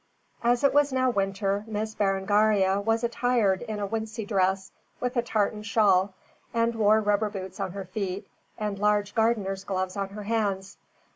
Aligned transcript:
As 0.43 0.63
it 0.63 0.73
was 0.73 0.91
now 0.91 1.11
winter, 1.11 1.63
Miss 1.67 1.93
Berengaria 1.93 2.81
was 2.83 3.03
attired 3.03 3.61
in 3.61 3.79
a 3.79 3.85
wincey 3.87 4.25
dress 4.27 4.71
with 4.99 5.15
a 5.15 5.21
tartan 5.21 5.61
shawl, 5.61 6.15
and 6.55 6.73
wore 6.73 6.99
rubber 7.01 7.29
boots 7.29 7.59
on 7.59 7.73
her 7.73 7.85
feet 7.85 8.27
and 8.57 8.79
large 8.79 9.13
gardener's 9.13 9.63
gloves 9.63 9.95
on 9.95 10.09
her 10.09 10.23
hands. 10.23 10.79